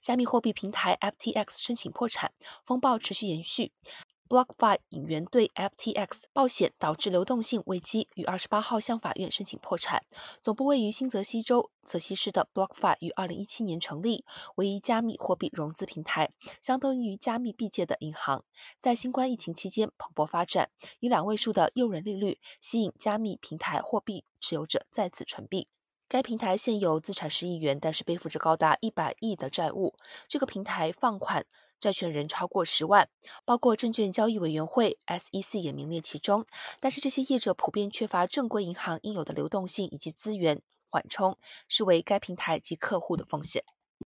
[0.00, 2.32] 加密货币平台 FTX 申请破产，
[2.64, 3.72] 风暴持续延续。
[4.28, 10.04] BlockFi 引援对 FTX 暴险导致流动性危机，于二十八号向法院申请破产。
[10.42, 14.26] 总部位于新泽西州泽西市的 BlockFi 于二零一七年成立，
[14.56, 16.30] 唯一加密货币融资平台，
[16.60, 18.44] 相当于加密币界的银行。
[18.78, 20.68] 在新冠疫情期间蓬勃发展，
[21.00, 25.68] 以两位数的诱人利率吸引加密平台货币持有者再次存币。
[26.08, 29.94] 该平台现有资产十亿元，但是背负着高达一百亿的债务。
[30.26, 31.46] 这个平台放款。
[31.80, 33.08] 债权人超过十万，
[33.44, 36.44] 包括证券交易委员会 （SEC） 也名列其中。
[36.80, 43.62] 但是这些业者普遍缺乏正规银行应有的流动性以及资源缓冲，视为该平台及客户的风险。